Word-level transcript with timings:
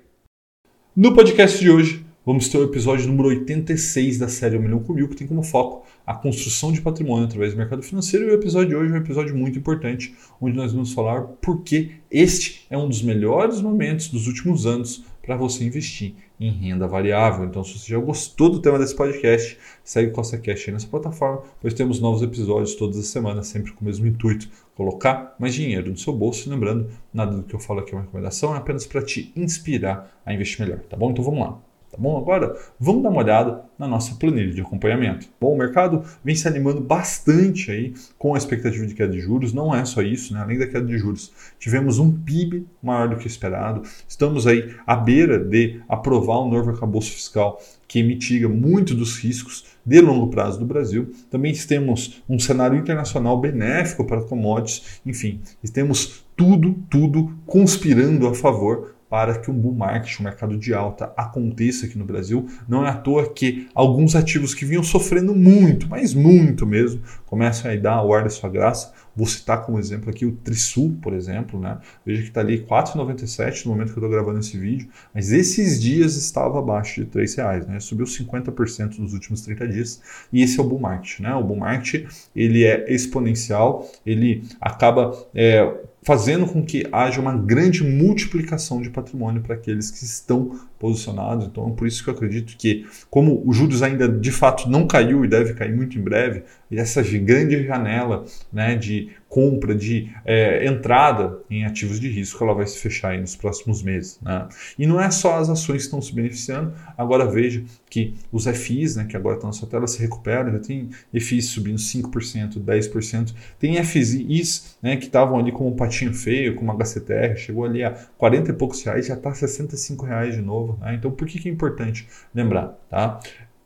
No 0.95 1.15
podcast 1.15 1.59
de 1.59 1.71
hoje, 1.71 2.05
vamos 2.27 2.51
ter 2.51 2.59
o 2.59 2.65
episódio 2.65 3.09
número 3.09 3.31
86 3.31 4.19
da 4.19 4.29
série 4.29 4.59
O 4.59 4.61
Milhão 4.61 4.83
com 4.83 4.93
Mil, 4.93 5.09
que 5.09 5.17
tem 5.17 5.27
como 5.27 5.43
foco 5.43 5.87
a 6.07 6.15
construção 6.15 6.71
de 6.71 6.83
patrimônio 6.83 7.25
através 7.25 7.55
do 7.55 7.57
mercado 7.57 7.83
financeiro. 7.83 8.27
E 8.27 8.33
o 8.33 8.35
episódio 8.35 8.69
de 8.69 8.77
hoje 8.77 8.93
é 8.93 8.97
um 8.97 8.99
episódio 8.99 9.35
muito 9.35 9.59
importante, 9.59 10.15
onde 10.39 10.59
nós 10.59 10.75
vamos 10.75 10.93
falar 10.93 11.23
por 11.23 11.63
que 11.63 11.93
este 12.11 12.67
é 12.69 12.77
um 12.77 12.87
dos 12.87 13.01
melhores 13.01 13.63
momentos 13.63 14.09
dos 14.09 14.27
últimos 14.27 14.67
anos 14.67 15.03
para 15.23 15.37
você 15.37 15.65
investir 15.65 16.17
em 16.47 16.51
renda 16.51 16.87
variável. 16.87 17.45
Então, 17.45 17.63
se 17.63 17.79
você 17.79 17.93
já 17.93 17.99
gostou 17.99 18.51
do 18.51 18.61
tema 18.61 18.79
desse 18.79 18.95
podcast, 18.95 19.59
segue 19.85 20.11
o 20.11 20.13
Costa 20.13 20.39
Cash 20.39 20.65
aí 20.67 20.75
nessa 20.75 20.87
plataforma, 20.87 21.43
pois 21.61 21.75
temos 21.75 22.01
novos 22.01 22.23
episódios 22.23 22.75
todas 22.75 22.99
as 22.99 23.07
semanas, 23.07 23.47
sempre 23.47 23.73
com 23.73 23.83
o 23.83 23.85
mesmo 23.85 24.07
intuito, 24.07 24.49
colocar 24.75 25.35
mais 25.39 25.55
dinheiro 25.55 25.91
no 25.91 25.97
seu 25.97 26.13
bolso. 26.13 26.49
E 26.49 26.51
lembrando, 26.51 26.89
nada 27.13 27.37
do 27.37 27.43
que 27.43 27.55
eu 27.55 27.61
falo 27.61 27.81
aqui 27.81 27.93
é 27.93 27.95
uma 27.95 28.03
recomendação, 28.03 28.55
é 28.55 28.59
apenas 28.59 28.87
para 28.87 29.03
te 29.03 29.33
inspirar 29.37 30.21
a 30.27 30.35
investir 30.35 30.61
melhor, 30.61 30.81
tá 30.81 30.97
bom? 30.97 31.11
Então 31.11 31.25
vamos 31.25 31.41
lá. 31.41 31.72
Tá 31.93 31.99
bom? 31.99 32.17
Agora 32.17 32.57
vamos 32.81 33.03
dar 33.03 33.11
uma 33.11 33.21
olhada 33.21 33.65
na 33.79 33.87
nossa 33.87 34.15
planilha 34.15 34.51
de 34.51 34.63
acompanhamento. 34.63 35.29
Bom, 35.39 35.53
o 35.53 35.59
mercado 35.59 36.03
vem 36.25 36.35
se 36.35 36.49
animando 36.49 36.81
bastante 36.81 37.71
aí 37.71 37.93
com 38.17 38.35
a 38.35 38.39
expectativa 38.39 38.87
de 38.87 38.95
queda 38.95 39.13
de 39.13 39.21
juros. 39.21 39.53
Não 39.53 39.75
é 39.75 39.85
só 39.85 40.01
isso, 40.01 40.33
né? 40.33 40.41
Além 40.41 40.59
da 40.59 40.67
queda 40.67 40.87
de 40.87 40.97
juros, 40.97 41.31
tivemos 41.59 41.99
um 41.99 42.11
PIB 42.11 42.67
maior 42.83 43.11
do 43.11 43.17
que 43.17 43.27
esperado. 43.27 43.83
Estamos 44.09 44.47
aí 44.47 44.75
à 44.87 44.97
beira 44.97 45.39
de 45.39 45.83
aprovar 45.87 46.41
um 46.41 46.51
novo 46.51 46.71
arcabouço 46.71 47.13
fiscal 47.13 47.61
que 47.87 48.03
mitiga 48.03 48.49
muito 48.49 48.95
dos 48.95 49.19
riscos 49.19 49.67
de 49.85 50.01
longo 50.01 50.29
prazo 50.29 50.59
do 50.59 50.65
Brasil. 50.65 51.13
Também 51.31 51.53
temos 51.53 52.23
um 52.27 52.39
cenário 52.39 52.79
internacional 52.79 53.39
benéfico 53.39 54.07
para 54.07 54.23
commodities. 54.23 55.03
Enfim, 55.05 55.43
temos 55.75 56.25
tudo, 56.35 56.75
tudo 56.89 57.35
conspirando 57.45 58.27
a 58.27 58.35
favor 58.35 58.95
para 59.13 59.39
que 59.39 59.51
um 59.51 59.55
bull 59.55 59.75
market, 59.75 60.19
um 60.19 60.25
mercado 60.25 60.57
de 60.57 60.73
alta, 60.73 61.13
aconteça 61.15 61.85
aqui 61.85 61.99
no 61.99 62.05
Brasil. 62.07 62.49
Não 62.67 62.87
é 62.87 62.89
à 62.89 62.95
toa 62.95 63.31
que 63.31 63.69
alguns 63.75 64.17
ativos 64.17 64.55
que 64.55 64.65
vinham 64.65 64.83
sofrendo 64.83 65.35
muito, 65.35 65.87
mas 65.87 66.15
muito 66.15 66.67
mesmo, 66.67 67.03
começam 67.27 67.71
a 67.71 67.77
dar 67.77 68.03
o 68.03 68.15
ar 68.15 68.25
da 68.25 68.31
sua 68.31 68.49
graça. 68.49 68.91
Vou 69.15 69.27
citar 69.27 69.67
como 69.67 69.79
exemplo 69.79 70.09
aqui 70.09 70.25
o 70.25 70.33
Trisul, 70.33 70.97
por 71.03 71.13
exemplo. 71.13 71.61
Né? 71.61 71.77
Veja 72.07 72.23
que 72.23 72.29
está 72.29 72.41
ali 72.41 72.57
R$ 72.57 72.65
4,97 72.65 73.67
no 73.67 73.73
momento 73.73 73.93
que 73.93 73.99
eu 73.99 74.03
estou 74.03 74.09
gravando 74.09 74.39
esse 74.39 74.57
vídeo, 74.57 74.89
mas 75.15 75.31
esses 75.31 75.79
dias 75.79 76.17
estava 76.17 76.59
abaixo 76.59 77.05
de 77.05 77.19
R$ 77.19 77.27
reais, 77.37 77.67
né? 77.67 77.81
subiu 77.81 78.07
50% 78.07 78.97
nos 78.97 79.13
últimos 79.13 79.43
30 79.43 79.69
dias. 79.69 80.01
E 80.33 80.43
esse 80.43 80.59
é 80.59 80.63
o 80.63 80.67
bull 80.67 80.81
market. 80.81 81.21
Né? 81.21 81.35
O 81.35 81.45
bull 81.45 81.59
market 81.59 82.09
ele 82.35 82.65
é 82.65 82.91
exponencial, 82.91 83.87
ele 84.07 84.43
acaba 84.59 85.13
é, 85.35 85.71
fazendo 86.03 86.47
com 86.47 86.65
que 86.65 86.87
haja 86.91 87.21
uma 87.21 87.35
grande 87.35 87.85
multiplicação 87.85 88.83
de 88.83 88.91
patrimônio 88.91 89.41
para 89.41 89.55
aqueles 89.55 89.91
que 89.91 90.05
estão 90.05 90.61
posicionados. 90.79 91.47
Então, 91.47 91.71
por 91.71 91.87
isso 91.87 92.03
que 92.03 92.11
eu 92.11 92.15
acredito 92.15 92.57
que, 92.57 92.85
como 93.09 93.41
o 93.47 93.53
juros 93.53 93.83
ainda 93.83 94.09
de 94.09 94.33
fato 94.33 94.69
não 94.69 94.87
caiu 94.87 95.25
e 95.25 95.29
deve 95.29 95.55
cair 95.55 95.75
muito 95.75 95.97
em 95.97 96.03
breve, 96.03 96.43
essa 96.71 97.03
grande 97.03 97.65
janela 97.65 98.25
né, 98.53 98.75
de 98.75 99.11
compra, 99.33 99.75
de 99.75 100.11
é, 100.27 100.67
entrada 100.67 101.39
em 101.51 101.65
ativos 101.65 101.99
de 101.99 102.07
risco, 102.07 102.45
ela 102.45 102.53
vai 102.53 102.67
se 102.67 102.79
fechar 102.79 103.19
nos 103.19 103.35
próximos 103.35 103.83
meses. 103.83 104.21
Né? 104.21 104.47
E 104.79 104.87
não 104.87 105.01
é 105.01 105.11
só 105.11 105.39
as 105.39 105.49
ações 105.49 105.79
que 105.79 105.85
estão 105.85 106.03
se 106.03 106.15
beneficiando, 106.15 106.75
agora 106.99 107.25
veja 107.25 107.65
que 107.89 108.15
os 108.31 108.45
FIs, 108.45 108.97
né, 108.97 109.07
que 109.07 109.17
agora 109.17 109.37
estão 109.37 109.49
na 109.49 109.55
sua 109.55 109.67
tela, 109.67 109.87
se 109.87 109.99
recuperam, 110.03 110.53
já 110.53 110.59
tem 110.59 110.91
FIs 111.15 111.47
subindo 111.47 111.79
5%, 111.79 112.63
10%, 112.63 113.35
tem 113.59 113.83
FIs 113.83 114.77
né, 114.83 114.99
que 114.99 115.07
estavam 115.07 115.39
ali 115.39 115.51
como 115.51 115.71
um 115.71 115.77
patinho 115.77 116.13
feio, 116.13 116.55
como 116.55 116.71
HCTR, 116.71 117.35
chegou 117.35 117.65
ali 117.65 117.83
a 117.83 117.93
40 118.19 118.51
e 118.51 118.53
poucos 118.53 118.83
reais, 118.83 119.07
já 119.07 119.15
está 119.15 119.33
65 119.33 120.05
reais 120.05 120.35
de 120.35 120.43
novo. 120.43 120.79
Né? 120.79 120.97
Então, 120.97 121.11
por 121.11 121.27
que, 121.27 121.41
que 121.41 121.49
é 121.49 121.53
importante 121.53 122.07
lembrar? 122.35 122.79
Tá? 122.91 123.19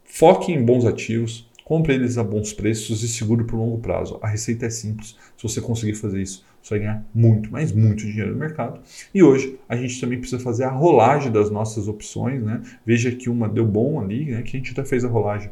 Foque 0.05 0.53
em 0.53 0.65
bons 0.65 0.84
ativos, 0.84 1.49
compre 1.66 1.94
eles 1.94 2.16
a 2.16 2.22
bons 2.22 2.53
preços 2.53 3.03
e 3.03 3.09
seguro 3.09 3.44
por 3.44 3.56
longo 3.56 3.78
prazo. 3.78 4.21
A 4.22 4.28
receita 4.28 4.66
é 4.66 4.71
simples. 4.71 5.16
Se 5.37 5.43
você 5.43 5.60
conseguir 5.60 5.97
fazer 5.97 6.22
isso, 6.22 6.47
você 6.62 6.75
vai 6.75 6.78
ganhar 6.78 7.04
muito, 7.12 7.50
mas 7.50 7.72
muito 7.72 8.06
dinheiro 8.06 8.31
no 8.31 8.38
mercado. 8.38 8.78
E 9.12 9.21
hoje 9.21 9.59
a 9.69 9.75
gente 9.76 10.00
também 10.00 10.21
precisa 10.21 10.41
fazer 10.41 10.62
a 10.62 10.71
rolagem 10.71 11.32
das 11.32 11.50
nossas 11.50 11.88
opções. 11.88 12.41
Né? 12.41 12.62
Veja 12.87 13.10
que 13.10 13.28
uma 13.28 13.49
deu 13.49 13.66
bom 13.66 14.00
ali, 14.00 14.26
né? 14.26 14.43
que 14.43 14.56
a 14.56 14.60
gente 14.60 14.71
até 14.71 14.84
fez 14.84 15.05
a 15.05 15.09
rolagem 15.09 15.50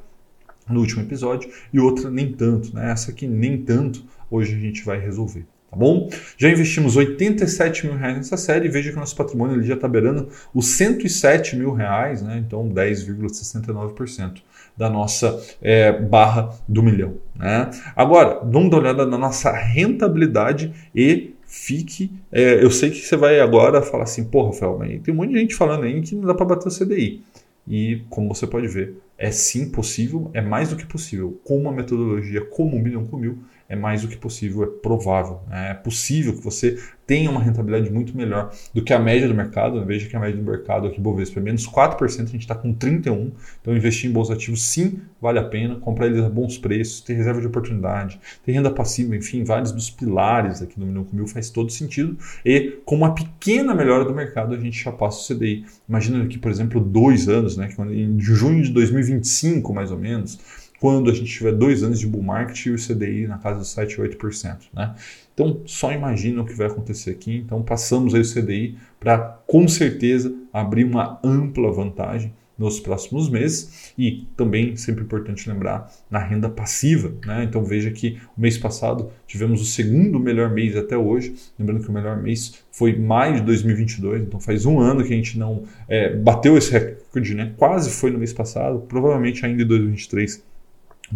no 0.69 0.79
último 0.79 1.03
episódio, 1.03 1.51
e 1.73 1.81
outra 1.81 2.09
nem 2.09 2.33
tanto. 2.33 2.73
Né? 2.73 2.93
Essa 2.93 3.11
aqui 3.11 3.27
nem 3.27 3.61
tanto, 3.65 4.05
hoje 4.31 4.55
a 4.55 4.59
gente 4.59 4.85
vai 4.85 5.01
resolver 5.01 5.45
tá 5.69 5.77
bom? 5.77 6.09
Já 6.39 6.49
investimos 6.49 6.97
87 6.97 7.87
mil 7.87 7.97
reais 7.97 8.17
nessa 8.17 8.37
série 8.37 8.69
veja 8.69 8.91
que 8.91 8.97
o 8.97 9.01
nosso 9.01 9.17
patrimônio 9.17 9.57
ele 9.57 9.67
já 9.67 9.75
está 9.75 9.89
beirando 9.89 10.29
os 10.55 10.67
107 10.67 11.57
mil 11.57 11.73
reais, 11.73 12.23
né? 12.23 12.39
então 12.39 12.69
10,69% 12.69 14.43
da 14.77 14.91
nossa 14.91 15.41
é, 15.63 15.93
barra 15.93 16.51
do 16.69 16.83
milhão. 16.83 17.15
Né? 17.37 17.71
Agora, 17.95 18.41
vamos 18.45 18.71
dar 18.71 18.77
uma 18.77 18.83
olhada 18.83 19.07
na 19.07 19.19
nossa 19.19 19.53
rentabilidade 19.53 20.73
e 20.95 21.35
fique. 21.47 22.11
É, 22.33 22.63
eu 22.63 22.71
sei 22.71 22.91
que 22.91 22.99
você 22.99 23.17
vai 23.17 23.41
agora 23.41 23.83
falar 23.83 24.05
assim, 24.05 24.25
pô, 24.25 24.47
Rafael, 24.47 24.79
tem 25.03 25.15
um 25.15 25.19
monte 25.19 25.33
de 25.33 25.39
gente 25.39 25.55
falando 25.55 25.85
aí 25.85 26.01
que 26.03 26.15
não 26.15 26.27
dá 26.27 26.35
para 26.35 26.47
bater 26.47 26.69
o 26.69 26.77
CDI. 26.77 27.23
E 27.67 28.03
como 28.11 28.35
você 28.35 28.47
pode 28.47 28.69
ver, 28.69 28.99
é 29.17 29.31
sim 29.31 29.71
possível, 29.71 30.31
é 30.35 30.41
mais 30.41 30.69
do 30.69 30.77
que 30.77 30.85
possível. 30.85 31.41
Com 31.45 31.59
uma 31.59 31.73
metodologia 31.73 32.45
como 32.45 32.77
um 32.77 32.83
milhão 32.83 33.07
com 33.07 33.17
mil, 33.17 33.39
é 33.69 33.77
mais 33.77 34.03
do 34.03 34.09
que 34.09 34.17
possível, 34.17 34.63
é 34.63 34.67
provável. 34.67 35.41
Né? 35.49 35.71
É 35.71 35.75
possível 35.75 36.35
que 36.35 36.43
você 36.43 36.79
tenha 37.07 37.31
uma 37.31 37.41
rentabilidade 37.41 37.91
muito 37.91 38.17
melhor 38.17 38.53
do 38.73 38.83
que 38.83 38.93
a 38.93 38.99
média 38.99 39.29
do 39.29 39.35
mercado. 39.35 39.85
Veja 39.85 40.09
que 40.09 40.17
a 40.17 40.21
média 40.21 40.37
do 40.37 40.43
mercado 40.43 40.87
aqui, 40.87 41.01
Bovespa, 41.01 41.41
é 41.41 41.43
menos 41.43 41.69
4%, 41.69 42.05
a 42.05 42.25
gente 42.27 42.39
está 42.39 42.55
com 42.55 42.75
31%. 42.75 43.33
Então, 43.61 43.77
investir 43.77 44.09
em 44.11 44.13
bons 44.13 44.31
ativos, 44.31 44.63
sim, 44.63 45.01
vale 45.21 45.39
a 45.39 45.45
pena. 45.45 45.77
Comprar 45.77 46.07
eles 46.07 46.23
a 46.23 46.29
bons 46.29 46.59
preços, 46.59 47.01
ter 47.01 47.15
reserva 47.15 47.41
de 47.41 47.47
oportunidade, 47.47 48.21
ter 48.45 48.53
renda 48.53 48.71
passiva, 48.71 49.17
enfim, 49.17 49.45
vários 49.45 49.73
dos 49.73 49.91
pilares 49.91 50.63
aqui 50.63 50.79
no 50.79 50.87
Milhão 50.87 51.05
com 51.05 51.17
Mil 51.17 51.27
faz 51.27 51.51
todo 51.51 51.71
sentido. 51.71 52.17
E 52.45 52.79
com 52.85 52.97
uma 52.97 53.15
pequena 53.15 53.75
melhora 53.75 54.05
do 54.05 54.15
mercado, 54.15 54.55
a 54.55 54.59
gente 54.59 54.83
já 54.83 54.93
passa 54.93 55.33
o 55.33 55.37
CDI. 55.37 55.65
Imagina 55.89 56.23
aqui, 56.25 56.39
por 56.39 56.51
exemplo, 56.51 56.81
dois 56.81 57.29
anos, 57.29 57.57
né? 57.57 57.69
em 57.91 58.21
junho 58.21 58.63
de 58.63 58.71
2025, 58.71 59.73
mais 59.73 59.91
ou 59.91 59.99
menos, 59.99 60.39
quando 60.81 61.11
a 61.11 61.15
gente 61.15 61.31
tiver 61.31 61.53
dois 61.53 61.83
anos 61.83 61.99
de 61.99 62.07
bull 62.07 62.23
market 62.23 62.67
e 62.67 62.71
o 62.71 62.77
CDI 62.77 63.27
na 63.27 63.39
casa 63.39 63.61
de 63.61 63.69
7, 63.69 63.97
8%. 63.97 64.57
Né? 64.73 64.95
Então, 65.33 65.63
só 65.65 65.93
imagina 65.93 66.43
o 66.43 66.45
que 66.45 66.55
vai 66.55 66.67
acontecer 66.67 67.11
aqui. 67.11 67.37
Então, 67.37 67.63
passamos 67.63 68.15
aí 68.15 68.21
o 68.21 68.35
CDI 68.35 68.77
para, 69.01 69.19
com 69.47 69.67
certeza, 69.67 70.35
abrir 70.53 70.85
uma 70.85 71.19
ampla 71.25 71.73
vantagem 71.73 72.33
nos 72.57 72.79
próximos 72.79 73.29
meses 73.29 73.93
e 73.99 74.27
também 74.37 74.77
sempre 74.77 75.03
importante 75.03 75.49
lembrar 75.51 75.91
na 76.11 76.19
renda 76.19 76.49
passiva, 76.49 77.13
né? 77.27 77.43
Então 77.43 77.65
veja 77.65 77.91
que 77.91 78.19
o 78.37 78.41
mês 78.41 78.57
passado 78.57 79.11
tivemos 79.27 79.61
o 79.61 79.65
segundo 79.65 80.21
melhor 80.21 80.51
mês 80.51 80.77
até 80.77 80.97
hoje, 80.97 81.35
lembrando 81.59 81.83
que 81.83 81.89
o 81.89 81.93
melhor 81.93 82.23
mês 82.23 82.65
foi 82.71 82.97
maio 82.97 83.37
de 83.37 83.43
2022, 83.43 84.23
então 84.23 84.39
faz 84.39 84.65
um 84.65 84.79
ano 84.79 85.03
que 85.03 85.13
a 85.13 85.17
gente 85.17 85.37
não 85.37 85.65
é, 85.89 86.15
bateu 86.15 86.57
esse 86.57 86.73
recorde, 86.73 87.35
né? 87.35 87.53
Quase 87.57 87.91
foi 87.91 88.11
no 88.11 88.19
mês 88.19 88.33
passado, 88.33 88.85
provavelmente 88.89 89.45
ainda 89.45 89.63
em 89.63 89.67
2023 89.67 90.54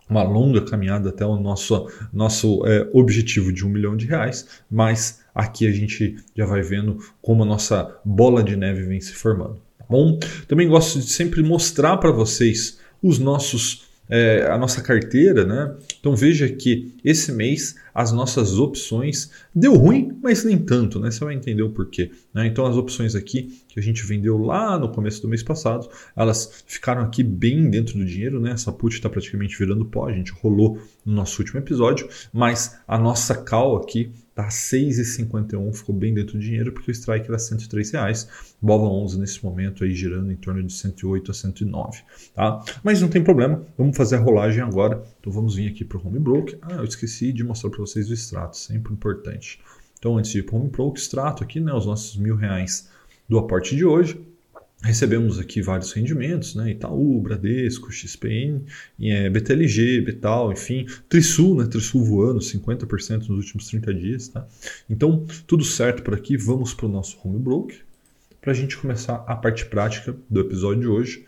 uma 0.08 0.22
longa 0.22 0.62
caminhada 0.62 1.08
até 1.08 1.24
o 1.24 1.36
nosso, 1.36 1.88
nosso 2.12 2.66
é, 2.66 2.88
objetivo 2.92 3.52
de 3.52 3.66
um 3.66 3.70
milhão 3.70 3.96
de 3.96 4.06
reais, 4.06 4.46
mas 4.70 5.20
aqui 5.34 5.66
a 5.66 5.72
gente 5.72 6.16
já 6.36 6.44
vai 6.44 6.62
vendo 6.62 6.98
como 7.20 7.42
a 7.42 7.46
nossa 7.46 7.98
bola 8.04 8.42
de 8.42 8.56
neve 8.56 8.82
vem 8.82 9.00
se 9.00 9.14
formando. 9.14 9.56
Tá 9.78 9.86
bom? 9.88 10.18
Também 10.46 10.68
gosto 10.68 10.98
de 10.98 11.06
sempre 11.06 11.42
mostrar 11.42 11.96
para 11.96 12.10
vocês 12.10 12.78
os 13.02 13.18
nossos 13.18 13.90
é, 14.08 14.46
a 14.50 14.58
nossa 14.58 14.82
carteira, 14.82 15.44
né? 15.44 15.74
Então 15.98 16.14
veja 16.14 16.48
que 16.48 16.94
esse 17.04 17.32
mês 17.32 17.76
as 17.94 18.10
nossas 18.10 18.58
opções 18.58 19.30
deu 19.54 19.74
ruim, 19.74 20.18
mas 20.22 20.44
nem 20.44 20.58
tanto, 20.58 20.98
né? 20.98 21.10
Você 21.10 21.24
vai 21.24 21.34
entender 21.34 21.62
o 21.62 21.70
porquê. 21.70 22.10
Né? 22.32 22.46
Então 22.46 22.64
as 22.66 22.76
opções 22.76 23.14
aqui 23.14 23.62
que 23.68 23.78
a 23.78 23.82
gente 23.82 24.04
vendeu 24.04 24.38
lá 24.38 24.78
no 24.78 24.88
começo 24.88 25.20
do 25.22 25.28
mês 25.28 25.42
passado, 25.42 25.88
elas 26.16 26.64
ficaram 26.66 27.02
aqui 27.02 27.22
bem 27.22 27.68
dentro 27.70 27.98
do 27.98 28.04
dinheiro, 28.04 28.40
né? 28.40 28.52
Essa 28.52 28.72
put 28.72 28.94
está 28.94 29.08
praticamente 29.08 29.58
virando 29.58 29.84
pó, 29.84 30.08
a 30.08 30.12
gente 30.12 30.32
rolou 30.32 30.78
no 31.04 31.12
nosso 31.14 31.40
último 31.40 31.60
episódio, 31.60 32.08
mas 32.32 32.78
a 32.86 32.98
nossa 32.98 33.34
call 33.34 33.76
aqui 33.76 34.10
tá 34.34 34.48
6,51, 34.48 35.74
ficou 35.74 35.94
bem 35.94 36.14
dentro 36.14 36.34
do 36.34 36.40
dinheiro 36.40 36.72
porque 36.72 36.90
o 36.90 36.92
strike 36.92 37.28
era 37.28 37.38
103 37.38 37.90
reais, 37.90 38.28
Bova 38.60 38.86
11 38.86 39.18
nesse 39.18 39.44
momento 39.44 39.84
aí 39.84 39.94
girando 39.94 40.32
em 40.32 40.36
torno 40.36 40.62
de 40.62 40.72
108 40.72 41.30
a 41.30 41.34
109, 41.34 42.02
tá? 42.34 42.64
Mas 42.82 43.00
não 43.00 43.08
tem 43.08 43.22
problema, 43.22 43.62
vamos 43.76 43.96
fazer 43.96 44.16
a 44.16 44.20
rolagem 44.20 44.62
agora. 44.62 45.02
Então 45.20 45.32
vamos 45.32 45.56
vir 45.56 45.68
aqui 45.68 45.84
para 45.84 45.98
o 45.98 46.06
Home 46.06 46.18
Broker. 46.18 46.58
Ah, 46.62 46.74
eu 46.74 46.84
esqueci 46.84 47.32
de 47.32 47.44
mostrar 47.44 47.70
para 47.70 47.80
vocês 47.80 48.10
o 48.10 48.14
extrato, 48.14 48.56
sempre 48.56 48.92
importante. 48.92 49.60
Então 49.98 50.16
antes 50.16 50.30
de 50.30 50.38
ir 50.38 50.42
para 50.44 50.56
o 50.56 50.60
Home 50.60 50.70
Broker, 50.70 51.00
extrato 51.00 51.44
aqui, 51.44 51.60
né, 51.60 51.72
os 51.72 51.86
nossos 51.86 52.16
mil 52.16 52.36
reais 52.36 52.88
do 53.28 53.38
aporte 53.38 53.76
de 53.76 53.84
hoje. 53.84 54.20
Recebemos 54.82 55.38
aqui 55.38 55.62
vários 55.62 55.92
rendimentos, 55.92 56.54
né? 56.54 56.70
Itaú, 56.72 57.20
Bradesco, 57.20 57.92
XPN, 57.92 58.62
é, 59.00 59.30
BTLG, 59.30 60.00
Betal, 60.00 60.52
enfim, 60.52 60.86
Trisul, 61.08 61.56
né? 61.56 61.66
Trisul 61.66 62.04
voando 62.04 62.40
50% 62.40 63.28
nos 63.28 63.38
últimos 63.38 63.68
30 63.68 63.94
dias, 63.94 64.28
tá? 64.28 64.46
Então, 64.90 65.24
tudo 65.46 65.64
certo 65.64 66.02
por 66.02 66.14
aqui. 66.14 66.36
Vamos 66.36 66.74
para 66.74 66.86
o 66.86 66.88
nosso 66.88 67.16
home 67.24 67.38
broker 67.38 67.78
para 68.42 68.50
a 68.50 68.54
gente 68.54 68.76
começar 68.76 69.24
a 69.28 69.36
parte 69.36 69.64
prática 69.66 70.16
do 70.28 70.40
episódio 70.40 70.80
de 70.80 70.88
hoje, 70.88 71.24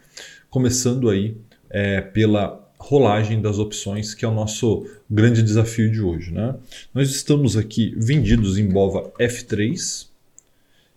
começando 0.51 1.09
aí 1.09 1.37
é, 1.71 2.01
pela 2.01 2.61
rolagem 2.77 3.41
das 3.41 3.61
opções, 3.61 4.15
que 4.15 4.25
é 4.25 4.29
o 4.29 4.35
nosso 4.35 4.85
grande 5.09 5.41
desafio 5.41 5.91
de 5.91 6.03
hoje, 6.03 6.33
né? 6.33 6.57
Nós 6.93 7.11
estamos 7.11 7.57
aqui 7.57 7.95
vendidos 7.97 8.59
em 8.59 8.69
BOVA 8.69 9.13
F3 9.19 10.09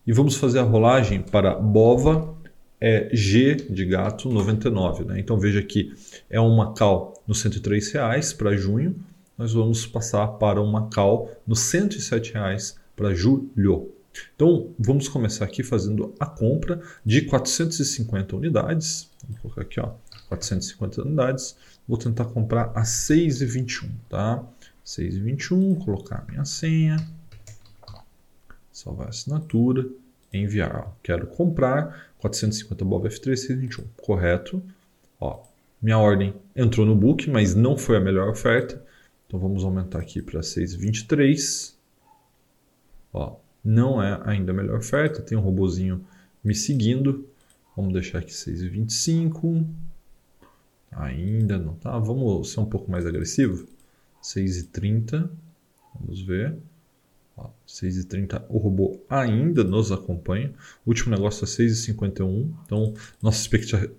e 0.08 0.12
vamos 0.12 0.36
fazer 0.36 0.58
a 0.60 0.64
rolagem 0.64 1.22
para 1.22 1.54
BOVA 1.54 2.36
é 2.80 3.10
G 3.14 3.56
de 3.56 3.86
gato 3.86 4.30
99. 4.30 5.04
Né? 5.04 5.20
Então 5.20 5.40
veja 5.40 5.62
que 5.62 5.94
é 6.30 6.40
uma 6.40 6.74
cal 6.74 7.14
no 7.28 7.34
R$ 7.34 7.80
reais 7.94 8.34
para 8.34 8.56
junho, 8.56 8.96
nós 9.38 9.54
vamos 9.54 9.86
passar 9.86 10.28
para 10.28 10.62
uma 10.62 10.90
cal 10.90 11.30
no 11.46 11.56
R$ 11.56 12.32
reais 12.34 12.78
para 12.96 13.14
julho. 13.14 13.92
Então 14.36 14.74
vamos 14.80 15.08
começar 15.08 15.46
aqui 15.46 15.64
fazendo 15.64 16.14
a 16.20 16.26
compra 16.26 16.82
de 17.06 17.22
450 17.22 18.36
unidades. 18.36 19.10
Vou 19.28 19.38
colocar 19.42 19.62
aqui, 19.62 19.80
ó, 19.80 19.92
450 20.30 21.02
unidades. 21.02 21.56
Vou 21.88 21.98
tentar 21.98 22.26
comprar 22.26 22.72
a 22.76 22.82
6,21, 22.82 23.90
tá? 24.10 24.44
6,21, 24.86 25.78
colocar 25.84 26.24
a 26.28 26.32
minha 26.32 26.46
senha, 26.46 26.98
salvar 28.72 29.08
a 29.08 29.10
assinatura 29.10 29.88
enviar. 30.34 30.96
Quero 31.02 31.28
comprar 31.28 32.12
450 32.20 32.86
Bob 32.86 33.08
F3 33.08 33.36
621. 33.36 33.86
Correto. 33.98 34.62
Ó, 35.20 35.44
minha 35.82 35.98
ordem 35.98 36.34
entrou 36.56 36.86
no 36.86 36.96
book, 36.96 37.30
mas 37.30 37.56
não 37.56 37.78
foi 37.78 37.98
a 37.98 38.00
melhor 38.00 38.30
oferta. 38.30 38.84
Então 39.28 39.40
vamos 39.40 39.64
aumentar 39.64 40.00
aqui 40.00 40.22
para 40.22 40.42
623. 40.42 41.78
Ó, 43.14 43.36
não 43.64 44.02
é 44.02 44.22
ainda 44.26 44.52
a 44.52 44.56
melhor 44.56 44.80
oferta. 44.80 45.22
Tem 45.22 45.38
um 45.38 45.42
robozinho 45.42 46.06
me 46.44 46.56
seguindo. 46.56 47.28
Vamos 47.76 47.94
deixar 47.94 48.20
aqui 48.20 48.32
6,25. 48.32 49.66
Ainda 50.92 51.58
não 51.58 51.76
tá. 51.76 51.98
Vamos 52.00 52.52
ser 52.52 52.60
um 52.60 52.66
pouco 52.66 52.90
mais 52.90 53.06
agressivo. 53.06 53.68
6,30. 54.24 55.30
Vamos 56.00 56.22
ver. 56.22 56.58
6h30 57.68 58.44
o 58.50 58.58
robô 58.58 59.00
ainda 59.10 59.64
nos 59.64 59.92
acompanha. 59.92 60.54
O 60.86 60.90
último 60.90 61.14
negócio 61.14 61.44
é 61.44 61.48
6h51. 61.48 62.50
Então, 62.66 62.94
nossa 63.22 63.48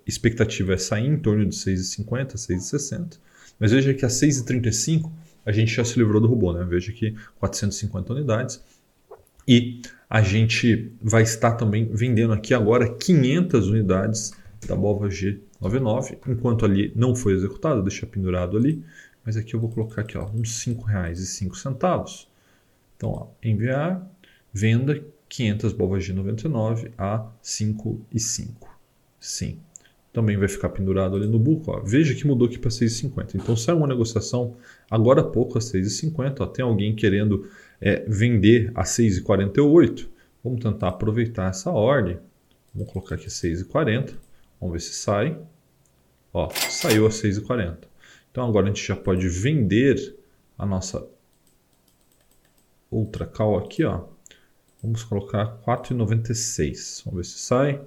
expectativa 0.07 0.75
é 0.75 0.79
sair 0.79 1.07
em 1.07 1.19
torno 1.19 1.47
de 1.47 1.55
6h50, 1.55 2.35
6h60. 2.35 3.19
Mas 3.59 3.73
veja 3.73 3.95
que 3.95 4.05
a 4.05 4.09
6h35 4.09 5.11
a 5.45 5.53
gente 5.53 5.75
já 5.75 5.85
se 5.85 5.99
livrou 5.99 6.21
do 6.21 6.29
robô. 6.29 6.53
Né? 6.53 6.65
Veja 6.65 6.93
que 6.93 7.15
450 7.39 8.13
unidades. 8.13 8.63
E 9.47 9.81
a 10.11 10.21
gente 10.21 10.93
vai 11.01 11.23
estar 11.23 11.53
também 11.53 11.89
vendendo 11.93 12.33
aqui 12.33 12.53
agora 12.53 12.95
500 12.95 13.69
unidades 13.69 14.33
da 14.67 14.77
Bova 14.77 15.09
G99. 15.09 16.19
Enquanto 16.27 16.65
ali 16.65 16.93
não 16.95 17.15
foi 17.15 17.35
executado, 17.35 17.83
deixa 17.83 18.07
pendurado 18.07 18.57
ali. 18.57 18.83
Mas 19.25 19.37
aqui 19.37 19.55
eu 19.55 19.61
vou 19.61 19.71
colocar 19.71 20.03
aqui 20.03 20.17
ó, 20.17 20.29
uns 20.35 20.67
R$ 20.67 20.75
5,05 20.75 22.28
então, 22.99 23.11
ó, 23.11 23.27
enviar, 23.41 24.05
venda 24.53 25.01
500 25.29 25.73
bobas 25.73 26.05
de 26.05 26.13
99 26.13 26.91
a 26.99 27.31
5 27.41 28.05
e 28.13 28.19
5. 28.19 28.77
Sim. 29.21 29.61
Também 30.13 30.37
vai 30.37 30.49
ficar 30.49 30.71
pendurado 30.71 31.15
ali 31.15 31.29
no 31.29 31.39
buco. 31.39 31.71
Ó. 31.71 31.81
Veja 31.81 32.13
que 32.13 32.27
mudou 32.27 32.49
aqui 32.49 32.59
para 32.59 32.71
6,50. 32.71 33.37
Então 33.37 33.57
sai 33.57 33.75
uma 33.77 33.87
negociação 33.87 34.57
agora 34.91 35.21
há 35.21 35.25
pouco 35.25 35.59
a 35.59 35.61
6,50. 35.61 36.51
Tem 36.53 36.65
alguém 36.65 36.97
querendo 36.97 37.49
é, 37.81 38.05
vender 38.09 38.73
a 38.75 38.83
6,48. 38.83 40.09
Vamos 40.43 40.61
tentar 40.61 40.89
aproveitar 40.89 41.51
essa 41.51 41.71
ordem. 41.71 42.19
Vamos 42.75 42.93
colocar 42.93 43.15
aqui 43.15 43.29
6,40. 43.29 44.15
Vamos 44.61 44.73
ver 44.73 44.81
se 44.81 44.95
sai. 44.95 45.39
Ó, 46.33 46.49
saiu 46.51 47.07
a 47.07 47.11
6,40. 47.11 47.77
Então 48.33 48.49
agora 48.49 48.67
a 48.67 48.69
gente 48.71 48.85
já 48.85 48.97
pode 48.97 49.29
vender 49.29 50.17
a 50.59 50.67
nossa 50.67 51.07
outra 52.91 53.27
cal 53.27 53.57
aqui, 53.57 53.85
ó. 53.85 54.05
Vamos 54.83 55.03
colocar 55.03 55.59
4,96. 55.67 57.05
Vamos 57.05 57.17
ver 57.19 57.25
se 57.25 57.39
sai. 57.39 57.81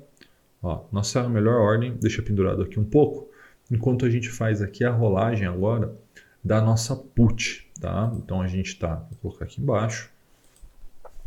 Ó, 0.61 0.85
nossa 0.91 1.27
melhor 1.27 1.59
ordem, 1.59 1.95
deixa 1.95 2.21
pendurado 2.21 2.61
aqui 2.61 2.79
um 2.79 2.83
pouco, 2.83 3.29
enquanto 3.69 4.05
a 4.05 4.09
gente 4.09 4.29
faz 4.29 4.61
aqui 4.61 4.83
a 4.83 4.91
rolagem 4.91 5.47
agora 5.47 5.95
da 6.43 6.61
nossa 6.61 6.95
put, 6.95 7.67
tá? 7.79 8.11
Então 8.17 8.41
a 8.41 8.47
gente 8.47 8.67
está, 8.67 8.95
vou 8.95 9.17
colocar 9.21 9.45
aqui 9.45 9.61
embaixo. 9.61 10.11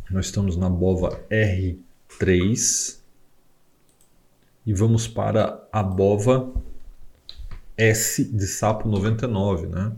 Nós 0.09 0.27
estamos 0.27 0.55
na 0.55 0.69
BOVA 0.69 1.19
R3 1.29 2.99
e 4.65 4.73
vamos 4.73 5.07
para 5.07 5.67
a 5.71 5.83
BOVA 5.83 6.53
S 7.77 8.23
de 8.23 8.47
sapo 8.47 8.87
99, 8.87 9.67
né? 9.67 9.91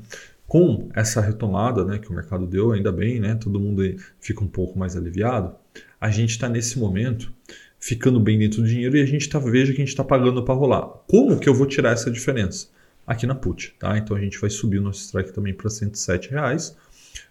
Com 0.48 0.90
essa 0.96 1.20
retomada 1.20 1.84
né, 1.84 2.00
que 2.00 2.10
o 2.10 2.14
mercado 2.14 2.48
deu, 2.48 2.72
ainda 2.72 2.92
bem, 2.92 3.20
né, 3.20 3.36
todo 3.36 3.60
mundo 3.60 3.84
fica 4.20 4.44
um 4.44 4.48
pouco 4.48 4.80
mais 4.80 4.96
aliviado, 4.96 5.54
a 6.00 6.10
gente 6.10 6.32
está 6.32 6.48
nesse 6.48 6.80
momento 6.80 7.32
ficando 7.80 8.20
bem 8.20 8.40
dentro 8.40 8.62
do 8.62 8.68
dinheiro 8.68 8.98
e 8.98 9.02
a 9.02 9.06
gente 9.06 9.30
tá, 9.30 9.40
veja 9.40 9.72
que 9.72 9.82
a 9.82 9.86
gente 9.86 9.90
está 9.90 10.04
pagando 10.04 10.44
para 10.44 10.56
rolar. 10.56 10.88
Como 11.08 11.38
que 11.40 11.48
eu 11.48 11.54
vou 11.54 11.68
tirar 11.68 11.92
essa 11.92 12.10
diferença? 12.10 12.70
Aqui 13.06 13.26
na 13.26 13.36
put, 13.36 13.76
tá? 13.80 13.98
Então 13.98 14.18
a 14.18 14.20
gente 14.20 14.40
vai 14.40 14.50
subir 14.50 14.80
o 14.80 14.82
nosso 14.82 15.02
strike 15.02 15.32
também 15.32 15.54
para 15.54 15.70
107 15.70 16.32
reais. 16.32 16.76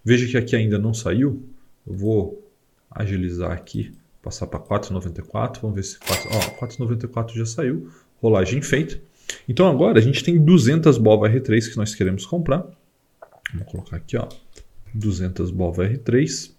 Veja 0.05 0.27
que 0.27 0.37
aqui 0.37 0.57
ainda 0.57 0.79
não 0.79 0.95
saiu. 0.95 1.43
Eu 1.87 1.95
vou 1.95 2.51
agilizar 2.91 3.53
aqui, 3.53 3.93
passar 4.23 4.47
para 4.47 4.59
4,94. 4.59 5.61
Vamos 5.61 5.77
ver 5.77 5.83
se 5.83 5.99
4, 5.99 6.29
ó, 6.33 6.67
4,94 6.67 7.35
já 7.35 7.45
saiu. 7.45 7.91
Rolagem 8.23 8.63
feita. 8.63 8.99
Então 9.47 9.69
agora 9.69 9.99
a 9.99 10.03
gente 10.03 10.25
tem 10.25 10.43
200 10.43 10.97
BOV 10.97 11.29
R3 11.29 11.71
que 11.71 11.77
nós 11.77 11.95
queremos 11.95 12.25
comprar. 12.25 12.67
Vamos 13.53 13.71
colocar 13.71 13.97
aqui, 13.97 14.17
ó, 14.17 14.29
200 14.95 15.51
BOV 15.51 15.79
R3. 15.79 16.53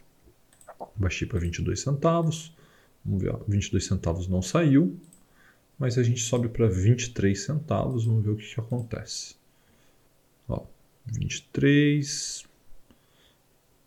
Baixei 0.96 1.28
para 1.28 1.40
22 1.40 1.80
centavos. 1.80 2.56
Vamos 3.04 3.22
ver, 3.22 3.30
ó, 3.30 3.40
22 3.48 3.86
centavos 3.86 4.28
não 4.28 4.42
saiu, 4.42 5.00
mas 5.78 5.98
a 5.98 6.04
gente 6.04 6.22
sobe 6.22 6.50
para 6.50 6.68
23 6.68 7.40
centavos. 7.40 8.06
Vamos 8.06 8.24
ver 8.24 8.32
o 8.32 8.36
que, 8.36 8.54
que 8.54 8.60
acontece. 8.60 9.36
Ó, 10.48 10.66
23. 11.06 12.46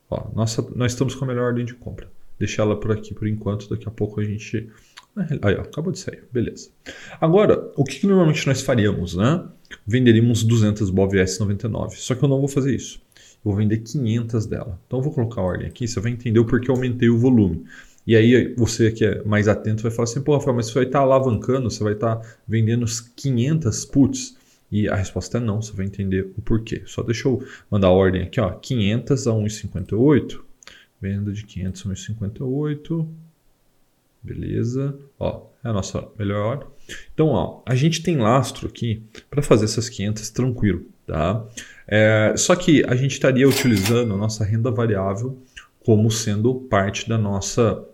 Ó, 0.08 0.30
nossa, 0.34 0.62
nós 0.74 0.92
estamos 0.92 1.14
com 1.14 1.24
a 1.24 1.28
melhor 1.28 1.48
ordem 1.48 1.64
de 1.64 1.74
compra. 1.74 2.10
Deixar 2.38 2.62
ela 2.62 2.78
por 2.78 2.92
aqui 2.92 3.14
por 3.14 3.28
enquanto, 3.28 3.68
daqui 3.68 3.86
a 3.86 3.90
pouco 3.90 4.20
a 4.20 4.24
gente. 4.24 4.70
Aí, 5.42 5.56
ó, 5.56 5.62
acabou 5.62 5.92
de 5.92 5.98
sair, 5.98 6.22
beleza. 6.32 6.70
Agora, 7.20 7.70
o 7.76 7.84
que, 7.84 8.00
que 8.00 8.06
normalmente 8.06 8.46
nós 8.46 8.62
faríamos, 8.62 9.14
né? 9.14 9.44
Venderíamos 9.86 10.42
200 10.42 10.90
BOV 10.90 11.18
S99, 11.18 11.96
só 11.96 12.14
que 12.14 12.24
eu 12.24 12.28
não 12.28 12.38
vou 12.38 12.48
fazer 12.48 12.74
isso. 12.74 13.00
Eu 13.44 13.50
vou 13.50 13.56
vender 13.56 13.78
500 13.78 14.46
dela. 14.46 14.78
Então 14.86 14.98
eu 14.98 15.02
vou 15.02 15.12
colocar 15.12 15.40
a 15.40 15.44
ordem 15.44 15.66
aqui, 15.66 15.86
você 15.86 16.00
vai 16.00 16.12
entender 16.12 16.38
o 16.38 16.44
porquê 16.44 16.70
eu 16.70 16.74
aumentei 16.74 17.08
o 17.08 17.18
volume. 17.18 17.64
E 18.06 18.16
aí 18.16 18.54
você 18.54 18.90
que 18.90 19.04
é 19.04 19.22
mais 19.24 19.46
atento 19.48 19.82
vai 19.82 19.92
falar 19.92 20.04
assim, 20.04 20.22
pô, 20.22 20.34
Rafael, 20.36 20.56
mas 20.56 20.66
você 20.66 20.74
vai 20.74 20.84
estar 20.84 20.98
tá 20.98 21.04
alavancando, 21.04 21.70
você 21.70 21.82
vai 21.82 21.92
estar 21.92 22.16
tá 22.16 22.28
vendendo 22.46 22.86
500 23.16 23.84
puts. 23.86 24.36
E 24.70 24.88
a 24.88 24.94
resposta 24.94 25.38
é 25.38 25.40
não, 25.40 25.60
você 25.60 25.72
vai 25.72 25.86
entender 25.86 26.32
o 26.36 26.42
porquê. 26.42 26.82
Só 26.86 27.02
deixa 27.02 27.28
eu 27.28 27.44
mandar 27.70 27.88
a 27.88 27.92
ordem 27.92 28.22
aqui, 28.22 28.40
ó, 28.40 28.50
500 28.50 29.26
a 29.26 29.32
1,58. 29.32 30.40
Venda 31.00 31.32
de 31.32 31.44
500 31.44 31.86
a 31.86 31.88
1,58. 31.88 33.08
Beleza. 34.22 34.98
Ó, 35.18 35.46
é 35.64 35.68
a 35.68 35.72
nossa 35.72 36.06
melhor 36.18 36.44
hora. 36.44 36.66
Então, 37.12 37.28
ó, 37.28 37.62
a 37.66 37.74
gente 37.74 38.02
tem 38.02 38.16
lastro 38.16 38.68
aqui 38.68 39.02
para 39.30 39.42
fazer 39.42 39.64
essas 39.64 39.88
500 39.88 40.30
tranquilo, 40.30 40.84
tá? 41.06 41.44
É, 41.86 42.34
só 42.36 42.54
que 42.54 42.84
a 42.86 42.94
gente 42.94 43.12
estaria 43.12 43.48
utilizando 43.48 44.14
a 44.14 44.16
nossa 44.16 44.44
renda 44.44 44.70
variável 44.70 45.38
como 45.84 46.10
sendo 46.10 46.54
parte 46.54 47.08
da 47.08 47.18
nossa 47.18 47.84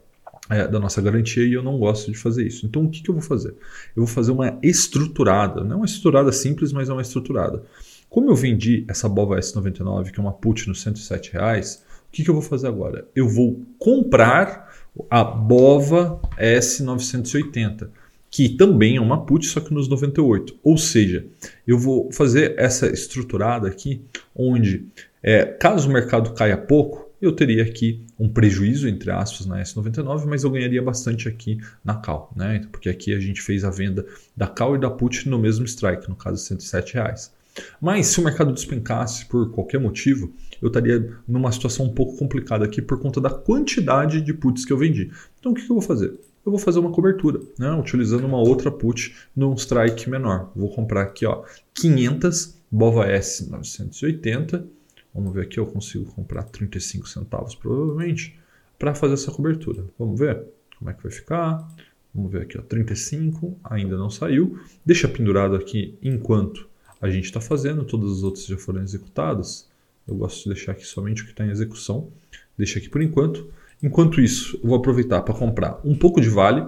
é, 0.49 0.67
da 0.67 0.79
nossa 0.79 1.03
garantia 1.03 1.45
e 1.45 1.55
eu 1.55 1.63
não 1.63 1.79
gosto 1.79 2.11
de 2.11 2.17
fazer 2.17 2.47
isso. 2.47 2.67
Então 2.67 2.85
o 2.85 2.91
que, 2.91 3.03
que 3.03 3.11
eu 3.11 3.15
vou 3.15 3.23
fazer? 3.23 3.51
Eu 3.97 4.05
vou 4.05 4.07
fazer 4.07 4.31
uma 4.31 4.59
estruturada, 4.63 5.65
não 5.65 5.79
uma 5.79 5.87
estruturada 5.87 6.31
simples, 6.31 6.73
mas 6.73 6.89
é 6.89 6.93
uma 6.93 7.03
estruturada. 7.03 7.65
Como 8.09 8.31
eu 8.31 8.37
vendi 8.37 8.85
essa 8.89 9.09
Bova 9.09 9.37
S99, 9.39 10.11
que 10.11 10.21
é 10.21 10.23
uma 10.23 10.33
put 10.33 10.69
nos 10.69 10.81
107 10.83 11.33
reais, 11.33 11.85
o 12.09 12.13
que, 12.13 12.23
que 12.23 12.31
eu 12.31 12.35
vou 12.35 12.43
fazer 12.43 12.69
agora? 12.69 13.09
Eu 13.15 13.29
vou 13.29 13.61
comprar 13.79 14.73
a 15.11 15.23
Bova 15.25 16.21
S980, 16.39 17.89
que 18.31 18.51
também 18.51 18.97
é 18.97 19.01
uma 19.01 19.25
put, 19.25 19.47
só 19.47 19.61
que 19.61 19.73
nos 19.73 19.89
98. 19.89 20.57
Ou 20.63 20.77
seja, 20.77 21.27
eu 21.67 21.79
vou 21.79 22.11
fazer 22.13 22.55
essa 22.59 22.87
estruturada 22.87 23.69
aqui, 23.69 24.03
onde 24.35 24.87
é, 25.23 25.45
caso 25.45 25.89
o 25.89 25.93
mercado 25.93 26.33
caia 26.35 26.57
pouco, 26.57 27.07
eu 27.21 27.33
teria 27.33 27.63
aqui 27.63 28.05
um 28.19 28.29
prejuízo, 28.29 28.89
entre 28.89 29.11
aspas, 29.11 29.47
na 29.47 29.61
S99, 29.63 30.27
mas 30.27 30.45
eu 30.45 30.51
ganharia 30.51 30.83
bastante 30.83 31.29
aqui 31.29 31.59
na 31.85 31.95
Cal, 31.95 32.31
né? 32.37 32.67
porque 32.71 32.89
aqui 32.89 33.15
a 33.15 33.21
gente 33.21 33.41
fez 33.41 33.65
a 33.65 33.71
venda 33.71 34.07
da 34.37 34.47
Cal 34.47 34.77
e 34.77 34.79
da 34.79 34.91
Put 34.91 35.29
no 35.29 35.39
mesmo 35.39 35.65
strike, 35.65 36.09
no 36.09 36.15
caso 36.15 36.37
107 36.37 36.95
reais. 36.95 37.33
Mas 37.81 38.09
se 38.09 38.21
o 38.21 38.25
mercado 38.25 38.53
despencasse 38.53 39.25
por 39.27 39.51
qualquer 39.51 39.81
motivo, 39.81 40.33
eu 40.61 40.69
estaria 40.69 41.13
numa 41.27 41.51
situação 41.53 41.87
um 41.87 41.95
pouco 41.95 42.17
complicada 42.17 42.65
aqui 42.65 42.81
por 42.81 43.01
conta 43.01 43.21
da 43.21 43.31
quantidade 43.31 44.21
de 44.21 44.33
puts 44.33 44.65
que 44.65 44.73
eu 44.73 44.79
vendi. 44.79 45.11
Então 45.39 45.53
o 45.53 45.55
que, 45.55 45.65
que 45.65 45.71
eu 45.71 45.77
vou 45.77 45.83
fazer? 45.83 46.19
Eu 46.45 46.53
vou 46.53 46.59
fazer 46.59 46.79
uma 46.79 46.93
cobertura, 46.93 47.41
né? 47.59 47.73
utilizando 47.73 48.25
uma 48.25 48.39
outra 48.39 48.71
put 48.71 49.15
num 49.35 49.55
strike 49.55 50.09
menor. 50.09 50.53
Vou 50.55 50.71
comprar 50.71 51.03
aqui 51.03 51.27
ó, 51.27 51.43
500 51.75 52.57
BOVA 52.71 53.07
S 53.07 53.51
980 53.51 54.77
Vamos 55.17 55.33
ver 55.33 55.45
aqui, 55.45 55.59
eu 55.59 55.65
consigo 55.65 56.05
comprar 56.13 56.43
35 56.43 57.09
centavos 57.09 57.55
provavelmente 57.55 58.39
para 58.79 58.95
fazer 58.95 59.15
essa 59.15 59.33
cobertura. 59.33 59.87
Vamos 59.99 60.21
ver 60.21 60.45
como 60.79 60.91
é 60.91 60.95
que 60.95 61.03
vai 61.03 61.11
ficar. 61.11 61.67
Vamos 62.15 62.31
ver 62.31 62.43
aqui, 62.43 62.59
ó, 62.59 62.63
35, 62.63 63.59
ainda 63.65 63.97
não 63.97 64.11
saiu. 64.11 64.61
Deixa 64.85 65.09
pendurado 65.09 65.57
aqui 65.57 65.99
enquanto 66.03 66.69
a 67.01 67.09
gente 67.09 67.25
está 67.25 67.41
fazendo, 67.41 67.83
todas 67.83 68.13
as 68.19 68.23
outras 68.23 68.45
já 68.45 68.59
foram 68.59 68.83
executadas. 68.83 69.67
Eu 70.07 70.15
gosto 70.17 70.45
de 70.45 70.55
deixar 70.55 70.73
aqui 70.73 70.85
somente 70.85 71.23
o 71.23 71.25
que 71.25 71.33
está 71.33 71.45
em 71.45 71.51
execução. 71.51 72.11
Deixa 72.57 72.79
aqui 72.79 72.89
por 72.89 73.03
enquanto. 73.03 73.53
Enquanto 73.83 74.21
isso, 74.21 74.59
eu 74.63 74.69
vou 74.69 74.79
aproveitar 74.79 75.23
para 75.23 75.35
comprar 75.35 75.81
um 75.85 75.97
pouco 75.97 76.21
de 76.21 76.29
vale. 76.29 76.67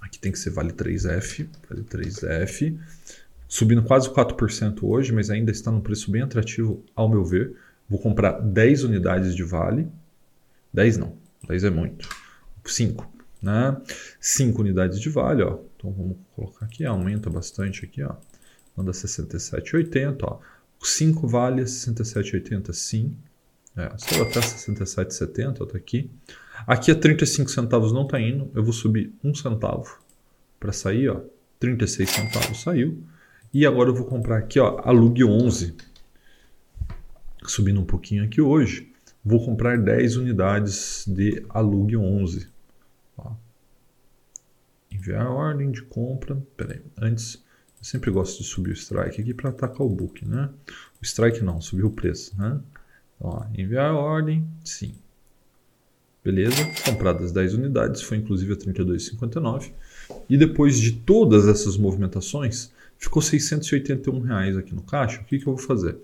Aqui 0.00 0.18
tem 0.18 0.32
que 0.32 0.38
ser 0.38 0.50
vale 0.50 0.72
3F, 0.72 1.48
vale 1.68 1.82
3F 1.82 2.78
subindo 3.50 3.82
quase 3.82 4.08
4% 4.08 4.78
hoje, 4.84 5.12
mas 5.12 5.28
ainda 5.28 5.50
está 5.50 5.72
num 5.72 5.80
preço 5.80 6.08
bem 6.08 6.22
atrativo, 6.22 6.84
ao 6.94 7.08
meu 7.08 7.24
ver. 7.24 7.56
Vou 7.88 7.98
comprar 7.98 8.40
10 8.40 8.84
unidades 8.84 9.34
de 9.34 9.42
Vale. 9.42 9.88
10 10.72 10.98
não, 10.98 11.16
10 11.48 11.64
é 11.64 11.70
muito. 11.70 12.08
5, 12.64 13.12
né? 13.42 13.76
5 14.20 14.60
unidades 14.60 15.00
de 15.00 15.08
Vale, 15.10 15.42
ó. 15.42 15.58
Então 15.76 15.90
vamos 15.90 16.16
colocar 16.36 16.66
aqui, 16.66 16.84
aumenta 16.84 17.28
bastante 17.28 17.84
aqui, 17.84 18.04
ó. 18.04 18.14
Manda 18.76 18.92
67,80, 18.92 20.18
ó. 20.22 20.38
5 20.82 21.26
vale 21.26 21.62
67,80 21.62 22.72
sim. 22.72 23.16
É, 23.76 23.92
saiu 23.96 24.24
até 24.24 24.40
67,70, 24.40 25.66
tá 25.66 25.76
aqui. 25.76 26.10
Aqui 26.66 26.90
a 26.90 26.94
35 26.94 27.50
centavos 27.50 27.92
não 27.92 28.06
tá 28.06 28.20
indo, 28.20 28.50
eu 28.54 28.62
vou 28.62 28.72
subir 28.72 29.12
1 29.22 29.34
centavo 29.34 29.98
para 30.58 30.72
sair, 30.72 31.08
ó. 31.08 31.20
36 31.58 32.08
centavos 32.08 32.62
saiu. 32.62 33.02
E 33.52 33.66
agora 33.66 33.90
eu 33.90 33.94
vou 33.94 34.06
comprar 34.06 34.38
aqui, 34.38 34.58
ó, 34.58 34.80
a 34.82 34.90
Lug 34.90 35.22
11. 35.24 35.74
Subindo 37.44 37.80
um 37.80 37.84
pouquinho 37.84 38.24
aqui 38.24 38.40
hoje, 38.40 38.92
vou 39.24 39.44
comprar 39.44 39.78
10 39.78 40.16
unidades 40.16 41.04
de 41.06 41.44
Alug 41.48 41.96
11. 41.96 42.48
Ó. 43.16 43.32
Enviar 44.90 45.26
a 45.26 45.30
ordem 45.30 45.70
de 45.70 45.82
compra. 45.82 46.40
Peraí, 46.56 46.82
antes, 46.98 47.42
eu 47.80 47.84
sempre 47.84 48.10
gosto 48.10 48.42
de 48.42 48.44
subir 48.44 48.70
o 48.70 48.74
strike 48.74 49.22
aqui 49.22 49.32
para 49.32 49.50
atacar 49.50 49.80
o 49.80 49.88
book, 49.88 50.26
né? 50.26 50.50
O 51.00 51.04
strike 51.04 51.42
não, 51.42 51.60
subir 51.60 51.84
o 51.84 51.90
preço, 51.90 52.38
né? 52.38 52.60
Ó, 53.18 53.44
enviar 53.56 53.90
a 53.90 53.96
ordem, 53.96 54.46
sim. 54.62 54.94
Beleza, 56.22 56.56
compradas 56.84 57.32
10 57.32 57.54
unidades, 57.54 58.02
foi 58.02 58.18
inclusive 58.18 58.52
a 58.52 58.56
32,59. 58.56 59.72
E 60.28 60.36
depois 60.36 60.78
de 60.78 60.92
todas 60.92 61.48
essas 61.48 61.78
movimentações, 61.78 62.70
ficou 62.98 63.22
681 63.22 64.20
reais 64.20 64.56
aqui 64.56 64.74
no 64.74 64.82
caixa. 64.82 65.22
O 65.22 65.24
que, 65.24 65.38
que 65.38 65.46
eu 65.46 65.56
vou 65.56 65.64
fazer? 65.64 65.96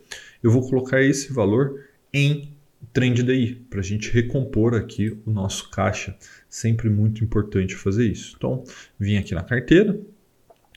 Eu 0.42 0.50
vou 0.50 0.66
colocar 0.66 1.02
esse 1.02 1.30
valor 1.30 1.84
em 2.12 2.56
Trend 2.94 3.22
DI 3.22 3.66
para 3.68 3.80
a 3.80 3.82
gente 3.82 4.10
recompor 4.10 4.74
aqui 4.74 5.18
o 5.26 5.30
nosso 5.30 5.68
caixa. 5.68 6.16
Sempre 6.48 6.88
muito 6.88 7.22
importante 7.22 7.74
fazer 7.74 8.06
isso. 8.10 8.34
Então, 8.38 8.64
vim 8.98 9.18
aqui 9.18 9.34
na 9.34 9.42
carteira. 9.42 10.00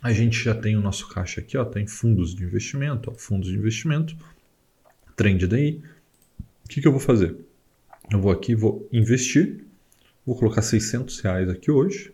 A 0.02 0.14
gente 0.14 0.42
já 0.44 0.56
tem 0.56 0.78
o 0.78 0.82
nosso 0.82 1.10
caixa 1.10 1.42
aqui, 1.42 1.58
ó, 1.58 1.66
tem 1.66 1.86
fundos 1.86 2.34
de 2.34 2.44
investimento, 2.44 3.12
ó, 3.12 3.14
fundos 3.14 3.50
de 3.50 3.56
investimento, 3.56 4.16
Trend 5.16 5.46
DI. 5.48 5.84
O 6.64 6.70
que, 6.70 6.82
que 6.82 6.88
eu 6.88 6.92
vou 6.92 7.02
fazer? 7.02 7.36
Eu 8.10 8.22
vou 8.22 8.32
aqui, 8.32 8.56
vou 8.56 8.88
investir, 8.92 9.66
vou 10.26 10.38
colocar 10.38 10.62
600 10.62 11.20
reais 11.20 11.50
aqui 11.50 11.70
hoje 11.70 12.14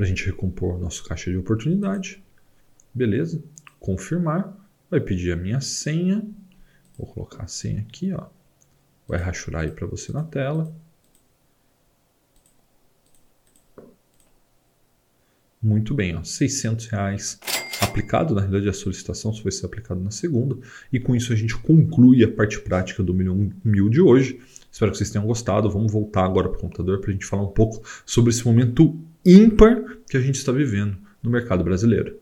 para 0.00 0.06
a 0.06 0.08
gente 0.08 0.24
recompor 0.24 0.78
nosso 0.78 1.04
caixa 1.04 1.30
de 1.30 1.36
oportunidade. 1.36 2.24
Beleza? 2.94 3.44
Confirmar. 3.78 4.56
Vai 4.90 4.98
pedir 4.98 5.30
a 5.30 5.36
minha 5.36 5.60
senha. 5.60 6.26
Vou 6.96 7.06
colocar 7.06 7.42
a 7.42 7.46
senha 7.46 7.82
aqui, 7.82 8.10
ó. 8.10 8.28
Vai 9.06 9.18
rachurar 9.18 9.64
aí 9.64 9.70
para 9.70 9.86
você 9.86 10.10
na 10.10 10.24
tela. 10.24 10.74
Muito 15.62 15.92
bem, 15.94 16.16
ó, 16.16 16.24
600 16.24 16.86
reais 16.86 17.38
aplicado. 17.80 18.34
Na 18.34 18.40
realidade, 18.40 18.68
a 18.68 18.72
solicitação 18.72 19.32
só 19.32 19.42
vai 19.42 19.52
ser 19.52 19.66
aplicada 19.66 20.00
na 20.00 20.10
segunda. 20.10 20.56
E 20.92 20.98
com 20.98 21.14
isso 21.14 21.32
a 21.32 21.36
gente 21.36 21.56
conclui 21.56 22.24
a 22.24 22.28
parte 22.28 22.58
prática 22.60 23.02
do 23.02 23.12
milhão 23.12 23.50
mil 23.64 23.88
de 23.88 24.00
hoje. 24.00 24.40
Espero 24.72 24.90
que 24.90 24.98
vocês 24.98 25.10
tenham 25.10 25.26
gostado. 25.26 25.70
Vamos 25.70 25.92
voltar 25.92 26.24
agora 26.24 26.48
para 26.48 26.58
o 26.58 26.60
computador 26.60 27.00
para 27.00 27.10
a 27.10 27.12
gente 27.12 27.26
falar 27.26 27.42
um 27.42 27.52
pouco 27.52 27.82
sobre 28.06 28.30
esse 28.30 28.44
momento 28.46 28.98
ímpar 29.24 29.82
que 30.08 30.16
a 30.16 30.20
gente 30.20 30.36
está 30.36 30.52
vivendo 30.52 30.96
no 31.22 31.30
mercado 31.30 31.62
brasileiro. 31.62 32.16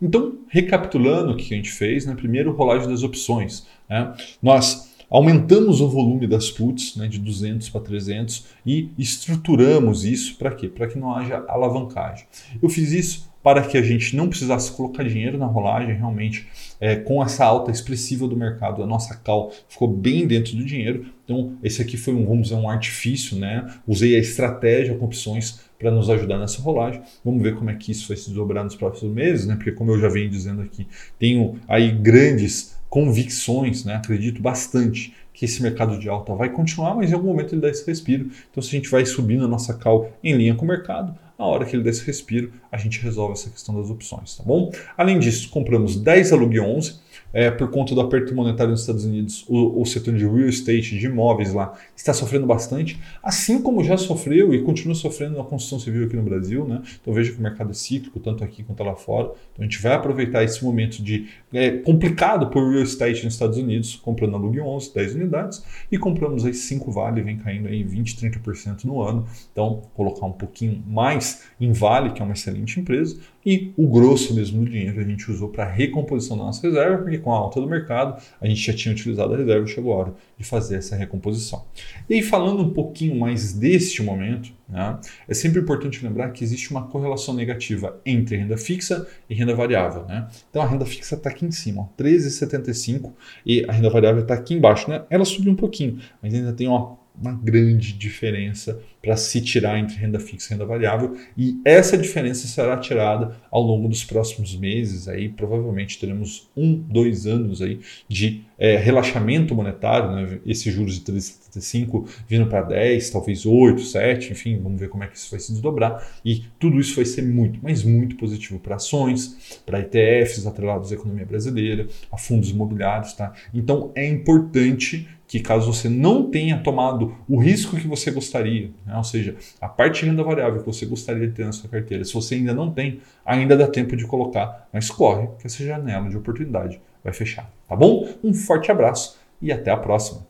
Então, 0.00 0.44
recapitulando 0.48 1.32
o 1.32 1.36
que 1.36 1.54
a 1.54 1.56
gente 1.56 1.72
fez, 1.72 2.04
né? 2.04 2.14
primeiro, 2.14 2.52
rolagem 2.52 2.88
das 2.88 3.02
opções. 3.02 3.66
Né? 3.88 4.14
Nós 4.42 4.93
aumentamos 5.14 5.80
o 5.80 5.88
volume 5.88 6.26
das 6.26 6.50
puts 6.50 6.96
né, 6.96 7.06
de 7.06 7.20
200 7.20 7.68
para 7.68 7.80
300 7.82 8.46
e 8.66 8.90
estruturamos 8.98 10.04
isso 10.04 10.36
para 10.36 10.50
quê? 10.50 10.66
Para 10.66 10.88
que 10.88 10.98
não 10.98 11.14
haja 11.14 11.44
alavancagem. 11.46 12.26
Eu 12.60 12.68
fiz 12.68 12.90
isso 12.90 13.32
para 13.40 13.62
que 13.62 13.78
a 13.78 13.82
gente 13.82 14.16
não 14.16 14.28
precisasse 14.28 14.72
colocar 14.72 15.04
dinheiro 15.04 15.38
na 15.38 15.46
rolagem, 15.46 15.94
realmente, 15.94 16.48
é, 16.80 16.96
com 16.96 17.22
essa 17.22 17.44
alta 17.44 17.70
expressiva 17.70 18.26
do 18.26 18.34
mercado, 18.34 18.82
a 18.82 18.86
nossa 18.86 19.14
cal 19.14 19.52
ficou 19.68 19.86
bem 19.86 20.26
dentro 20.26 20.56
do 20.56 20.64
dinheiro. 20.64 21.06
Então, 21.24 21.52
esse 21.62 21.80
aqui 21.80 21.96
foi 21.96 22.14
um, 22.14 22.24
vamos 22.24 22.48
dizer, 22.48 22.54
um 22.56 22.68
artifício, 22.68 23.38
né? 23.38 23.70
Usei 23.86 24.16
a 24.16 24.18
estratégia 24.18 24.96
com 24.96 25.04
opções 25.04 25.60
para 25.78 25.90
nos 25.90 26.08
ajudar 26.08 26.38
nessa 26.38 26.62
rolagem. 26.62 27.02
Vamos 27.22 27.42
ver 27.42 27.54
como 27.54 27.68
é 27.68 27.74
que 27.74 27.92
isso 27.92 28.08
vai 28.08 28.16
se 28.16 28.28
desdobrar 28.28 28.64
nos 28.64 28.74
próximos 28.74 29.14
meses, 29.14 29.46
né? 29.46 29.56
Porque, 29.56 29.72
como 29.72 29.92
eu 29.92 30.00
já 30.00 30.08
venho 30.08 30.30
dizendo 30.30 30.62
aqui, 30.62 30.86
tenho 31.18 31.60
aí 31.68 31.92
grandes 31.92 32.73
convicções, 32.94 33.84
né? 33.84 33.96
Acredito 33.96 34.40
bastante 34.40 35.12
que 35.32 35.46
esse 35.46 35.60
mercado 35.60 35.98
de 35.98 36.08
alta 36.08 36.32
vai 36.32 36.48
continuar, 36.48 36.94
mas 36.94 37.10
em 37.10 37.14
algum 37.14 37.26
momento 37.26 37.52
ele 37.52 37.60
dá 37.60 37.68
esse 37.68 37.84
respiro. 37.84 38.30
Então, 38.48 38.62
se 38.62 38.68
a 38.68 38.78
gente 38.78 38.88
vai 38.88 39.04
subindo 39.04 39.44
a 39.44 39.48
nossa 39.48 39.74
cal 39.74 40.12
em 40.22 40.32
linha 40.36 40.54
com 40.54 40.64
o 40.64 40.68
mercado, 40.68 41.12
na 41.38 41.44
hora 41.44 41.64
que 41.64 41.74
ele 41.74 41.82
dá 41.82 41.90
esse 41.90 42.04
respiro, 42.04 42.52
a 42.70 42.76
gente 42.76 43.00
resolve 43.00 43.32
essa 43.32 43.50
questão 43.50 43.74
das 43.74 43.90
opções, 43.90 44.36
tá 44.36 44.44
bom? 44.44 44.70
Além 44.96 45.18
disso, 45.18 45.50
compramos 45.50 45.96
10 45.96 46.32
Alug 46.32 46.60
11, 46.60 47.04
é, 47.32 47.50
por 47.50 47.68
conta 47.70 47.94
do 47.94 48.00
aperto 48.00 48.34
monetário 48.34 48.70
nos 48.70 48.82
Estados 48.82 49.04
Unidos, 49.04 49.44
o, 49.48 49.80
o, 49.80 49.84
setor 49.84 50.14
de 50.14 50.24
real 50.24 50.48
estate, 50.48 50.96
de 50.96 51.06
imóveis 51.06 51.52
lá, 51.52 51.76
está 51.96 52.12
sofrendo 52.14 52.46
bastante, 52.46 53.00
assim 53.22 53.60
como 53.60 53.82
já 53.82 53.96
sofreu 53.96 54.54
e 54.54 54.62
continua 54.62 54.94
sofrendo 54.94 55.36
na 55.36 55.44
construção 55.44 55.80
civil 55.80 56.06
aqui 56.06 56.14
no 56.14 56.22
Brasil. 56.22 56.64
Né? 56.64 56.80
Então 57.00 57.12
veja 57.12 57.32
que 57.32 57.38
o 57.38 57.42
mercado 57.42 57.70
é 57.70 57.74
cíclico, 57.74 58.20
tanto 58.20 58.44
aqui 58.44 58.62
quanto 58.62 58.84
lá 58.84 58.94
fora. 58.94 59.32
Então 59.52 59.60
a 59.60 59.62
gente 59.64 59.82
vai 59.82 59.94
aproveitar 59.94 60.44
esse 60.44 60.64
momento 60.64 61.02
de 61.02 61.28
é, 61.52 61.72
complicado 61.72 62.48
por 62.48 62.70
real 62.70 62.84
estate 62.84 63.24
nos 63.24 63.34
Estados 63.34 63.58
Unidos, 63.58 63.96
comprando 63.96 64.36
a 64.36 64.38
Lug 64.38 64.60
11, 64.60 64.94
10 64.94 65.14
unidades, 65.16 65.64
e 65.90 65.98
compramos 65.98 66.44
aí 66.44 66.54
5 66.54 66.92
Vale, 66.92 67.22
vem 67.22 67.36
caindo 67.38 67.66
aí 67.66 67.82
20, 67.82 68.16
30% 68.16 68.84
no 68.84 69.02
ano. 69.02 69.26
Então, 69.50 69.82
colocar 69.94 70.26
um 70.26 70.32
pouquinho 70.32 70.82
mais 70.86 71.23
em 71.60 71.72
Vale, 71.72 72.12
que 72.12 72.20
é 72.20 72.24
uma 72.24 72.34
excelente 72.34 72.80
empresa, 72.80 73.16
e 73.44 73.72
o 73.76 73.86
grosso 73.86 74.34
mesmo 74.34 74.64
do 74.64 74.70
dinheiro 74.70 75.00
a 75.00 75.04
gente 75.04 75.30
usou 75.30 75.48
para 75.48 75.64
recomposição 75.64 76.36
da 76.36 76.44
nossa 76.44 76.66
reserva, 76.66 76.98
porque 76.98 77.18
com 77.18 77.32
a 77.32 77.36
alta 77.36 77.60
do 77.60 77.66
mercado 77.66 78.20
a 78.40 78.46
gente 78.46 78.60
já 78.60 78.72
tinha 78.72 78.92
utilizado 78.92 79.34
a 79.34 79.36
reserva 79.36 79.66
chegou 79.66 79.92
a 79.92 79.96
hora 79.96 80.14
de 80.38 80.44
fazer 80.44 80.76
essa 80.76 80.96
recomposição. 80.96 81.64
E 82.08 82.14
aí, 82.14 82.22
falando 82.22 82.62
um 82.62 82.70
pouquinho 82.70 83.18
mais 83.18 83.52
deste 83.52 84.02
momento, 84.02 84.50
né, 84.68 84.98
é 85.28 85.34
sempre 85.34 85.60
importante 85.60 86.04
lembrar 86.04 86.30
que 86.30 86.42
existe 86.42 86.70
uma 86.70 86.86
correlação 86.86 87.34
negativa 87.34 88.00
entre 88.04 88.36
renda 88.36 88.56
fixa 88.56 89.06
e 89.28 89.34
renda 89.34 89.54
variável. 89.54 90.04
Né? 90.06 90.26
Então 90.50 90.62
a 90.62 90.66
renda 90.66 90.86
fixa 90.86 91.14
está 91.14 91.30
aqui 91.30 91.44
em 91.44 91.50
cima, 91.50 91.88
13,75 91.98 93.12
e 93.44 93.64
a 93.68 93.72
renda 93.72 93.90
variável 93.90 94.22
está 94.22 94.34
aqui 94.34 94.54
embaixo. 94.54 94.88
Né? 94.90 95.02
Ela 95.10 95.24
subiu 95.24 95.52
um 95.52 95.56
pouquinho, 95.56 95.98
mas 96.22 96.32
ainda 96.32 96.52
tem 96.52 96.66
uma 96.66 96.96
grande 97.42 97.92
diferença 97.92 98.80
para 99.04 99.16
se 99.18 99.38
tirar 99.42 99.78
entre 99.78 99.96
renda 99.96 100.18
fixa 100.18 100.48
e 100.48 100.50
renda 100.54 100.64
variável 100.64 101.14
e 101.36 101.60
essa 101.62 101.96
diferença 101.98 102.48
será 102.48 102.78
tirada 102.78 103.36
ao 103.50 103.60
longo 103.60 103.86
dos 103.86 104.02
próximos 104.02 104.56
meses 104.56 105.06
aí 105.06 105.28
provavelmente 105.28 105.98
teremos 105.98 106.48
um 106.56 106.74
dois 106.74 107.26
anos 107.26 107.60
aí 107.60 107.80
de 108.08 108.42
é, 108.58 108.78
relaxamento 108.78 109.54
monetário 109.54 110.10
né? 110.10 110.38
esses 110.46 110.72
juros 110.72 110.98
de 110.98 111.12
3,75 111.12 112.08
vindo 112.26 112.46
para 112.46 112.62
10 112.62 113.10
talvez 113.10 113.44
8 113.44 113.82
7 113.82 114.32
enfim 114.32 114.58
vamos 114.62 114.80
ver 114.80 114.88
como 114.88 115.04
é 115.04 115.06
que 115.06 115.18
isso 115.18 115.30
vai 115.30 115.38
se 115.38 115.52
desdobrar 115.52 116.02
e 116.24 116.44
tudo 116.58 116.80
isso 116.80 116.96
vai 116.96 117.04
ser 117.04 117.22
muito 117.22 117.58
mas 117.62 117.84
muito 117.84 118.16
positivo 118.16 118.58
para 118.58 118.76
ações 118.76 119.60
para 119.66 119.80
ETFs 119.80 120.46
atrelados 120.46 120.90
à 120.90 120.94
economia 120.94 121.26
brasileira 121.26 121.86
a 122.10 122.16
fundos 122.16 122.48
imobiliários 122.48 123.12
tá 123.12 123.34
então 123.52 123.92
é 123.94 124.08
importante 124.08 125.06
que 125.26 125.40
caso 125.40 125.72
você 125.72 125.88
não 125.88 126.30
tenha 126.30 126.58
tomado 126.58 127.14
o 127.28 127.38
risco 127.38 127.76
que 127.76 127.88
você 127.88 128.10
gostaria, 128.10 128.70
né? 128.94 128.98
ou 128.98 129.04
seja, 129.04 129.36
a 129.60 129.68
parte 129.68 130.00
de 130.00 130.10
renda 130.10 130.22
variável 130.22 130.60
que 130.60 130.66
você 130.66 130.86
gostaria 130.86 131.26
de 131.26 131.34
ter 131.34 131.44
na 131.44 131.52
sua 131.52 131.68
carteira, 131.68 132.04
se 132.04 132.14
você 132.14 132.36
ainda 132.36 132.54
não 132.54 132.70
tem, 132.70 133.00
ainda 133.26 133.56
dá 133.56 133.66
tempo 133.66 133.96
de 133.96 134.06
colocar, 134.06 134.68
mas 134.72 134.90
corre 134.90 135.28
que 135.38 135.46
essa 135.46 135.64
janela 135.64 136.08
de 136.08 136.16
oportunidade 136.16 136.80
vai 137.02 137.12
fechar, 137.12 137.50
tá 137.68 137.76
bom? 137.76 138.08
Um 138.22 138.32
forte 138.32 138.70
abraço 138.70 139.18
e 139.42 139.52
até 139.52 139.70
a 139.70 139.76
próxima. 139.76 140.24